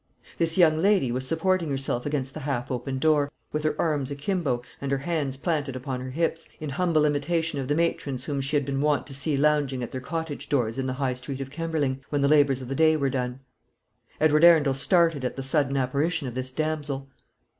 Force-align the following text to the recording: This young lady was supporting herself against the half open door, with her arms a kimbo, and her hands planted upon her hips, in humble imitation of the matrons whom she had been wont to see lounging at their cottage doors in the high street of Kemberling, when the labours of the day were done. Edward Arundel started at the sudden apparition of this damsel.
This 0.39 0.57
young 0.57 0.79
lady 0.79 1.11
was 1.11 1.27
supporting 1.27 1.69
herself 1.69 2.07
against 2.07 2.33
the 2.33 2.39
half 2.39 2.71
open 2.71 2.97
door, 2.97 3.31
with 3.51 3.63
her 3.63 3.79
arms 3.79 4.09
a 4.09 4.15
kimbo, 4.15 4.63
and 4.81 4.91
her 4.91 4.97
hands 4.97 5.37
planted 5.37 5.75
upon 5.75 6.01
her 6.01 6.09
hips, 6.09 6.49
in 6.59 6.71
humble 6.71 7.05
imitation 7.05 7.59
of 7.59 7.67
the 7.67 7.75
matrons 7.75 8.23
whom 8.23 8.41
she 8.41 8.55
had 8.55 8.65
been 8.65 8.81
wont 8.81 9.05
to 9.05 9.13
see 9.13 9.37
lounging 9.37 9.83
at 9.83 9.91
their 9.91 10.01
cottage 10.01 10.49
doors 10.49 10.79
in 10.79 10.87
the 10.87 10.93
high 10.93 11.13
street 11.13 11.39
of 11.39 11.51
Kemberling, 11.51 12.01
when 12.09 12.21
the 12.23 12.27
labours 12.27 12.63
of 12.63 12.67
the 12.67 12.73
day 12.73 12.97
were 12.97 13.11
done. 13.11 13.41
Edward 14.19 14.43
Arundel 14.43 14.73
started 14.73 15.23
at 15.23 15.35
the 15.35 15.43
sudden 15.43 15.77
apparition 15.77 16.27
of 16.27 16.33
this 16.33 16.49
damsel. 16.49 17.07